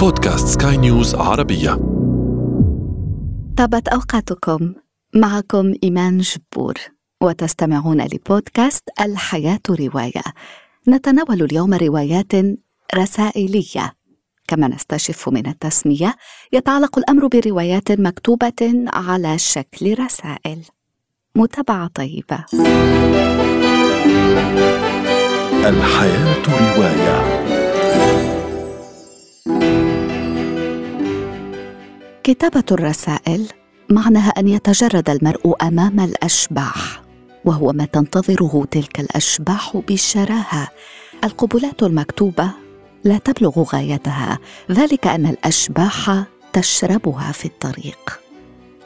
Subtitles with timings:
[0.00, 1.70] بودكاست سكاي نيوز عربية.
[3.56, 4.74] طابت أوقاتكم.
[5.14, 6.74] معكم إيمان جبور.
[7.22, 10.22] وتستمعون لبودكاست الحياة رواية.
[10.88, 12.32] نتناول اليوم روايات
[12.94, 13.92] رسائلية.
[14.48, 16.14] كما نستشف من التسمية
[16.52, 20.62] يتعلق الأمر بروايات مكتوبة على شكل رسائل.
[21.36, 22.44] متابعة طيبة.
[25.68, 27.59] الحياة رواية.
[32.24, 33.46] كتابة الرسائل
[33.90, 37.02] معناها أن يتجرد المرء أمام الأشباح
[37.44, 40.68] وهو ما تنتظره تلك الأشباح بشراهة.
[41.24, 42.50] القبلات المكتوبة
[43.04, 44.38] لا تبلغ غايتها
[44.70, 48.20] ذلك أن الأشباح تشربها في الطريق.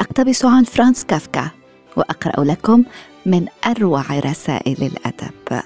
[0.00, 1.50] أقتبس عن فرانس كافكا
[1.96, 2.84] وأقرأ لكم
[3.26, 5.62] من أروع رسائل الأدب.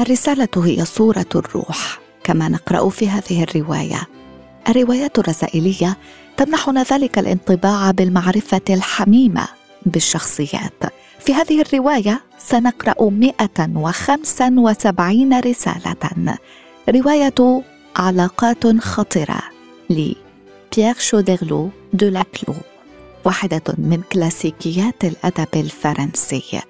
[0.00, 4.08] الرسالة هي صورة الروح كما نقرأ في هذه الرواية.
[4.68, 5.96] الروايات الرسائلية
[6.36, 9.48] تمنحنا ذلك الانطباع بالمعرفة الحميمة
[9.86, 10.82] بالشخصيات.
[11.20, 16.38] في هذه الرواية سنقرأ 175 رسالة.
[16.88, 17.62] رواية
[17.96, 19.42] علاقات خطرة
[19.90, 22.54] لبيير شوديرلو دو لاكلو
[23.24, 26.60] واحدة من كلاسيكيات الأدب الفرنسي.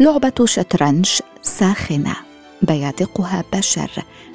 [0.00, 1.08] لعبة شطرنج
[1.42, 2.27] ساخنة.
[2.62, 3.90] بيادقها بشر.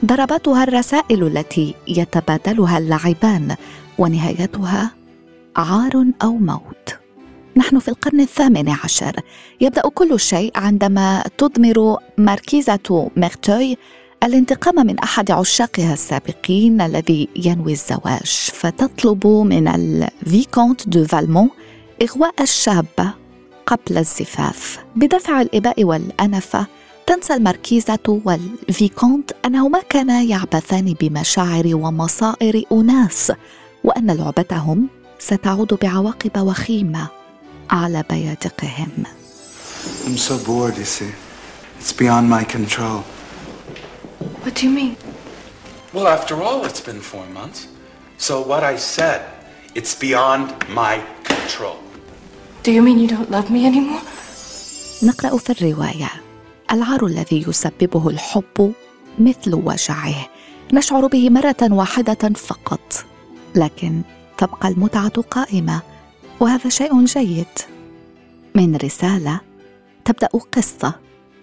[0.05, 3.55] ضرباتها الرسائل التي يتبادلها اللاعبان
[3.97, 4.91] ونهايتها
[5.55, 6.95] عار أو موت.
[7.57, 9.15] نحن في القرن الثامن عشر.
[9.61, 13.77] يبدأ كل شيء عندما تضمر ماركيزة ميرتوي
[14.23, 18.51] الانتقام من أحد عشاقها السابقين الذي ينوي الزواج.
[18.53, 21.49] فتطلب من الفيكونت دو فالمون
[22.01, 23.13] إغواء الشابة
[23.65, 24.79] قبل الزفاف.
[24.95, 26.67] بدافع الإباء والأنفة
[27.07, 33.31] تنسى الماركيزة والفيكونت أنهما كانا يعبثان بمشاعر ومصائر أناس
[33.83, 34.87] وأن لعبتهم
[35.19, 37.07] ستعود بعواقب وخيمة
[37.69, 39.03] على بيادقهم
[40.05, 41.11] I'm so bored, you see.
[41.79, 42.99] It's beyond my control.
[44.43, 44.95] What do you mean?
[45.93, 47.67] Well, after all, it's been four months.
[48.17, 49.21] So what I said,
[49.75, 51.77] it's beyond my control.
[52.63, 54.01] Do you mean you don't love me anymore?
[55.03, 56.09] نقرأ في الرواية
[56.73, 58.73] العار الذي يسببه الحب
[59.19, 60.29] مثل وجعه.
[60.73, 63.05] نشعر به مرة واحدة فقط.
[63.55, 64.01] لكن
[64.37, 65.81] تبقى المتعة قائمة
[66.39, 67.45] وهذا شيء جيد.
[68.55, 69.41] من رسالة
[70.05, 70.93] تبدأ قصة